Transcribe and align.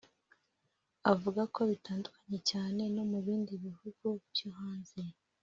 Avuga 1.11 1.41
ko 1.53 1.61
bitandukanye 1.71 2.39
cyane 2.49 2.81
no 2.95 3.03
mu 3.11 3.19
bindi 3.25 3.53
bihugu 3.63 4.07
byo 4.29 4.47
hanze 4.57 5.01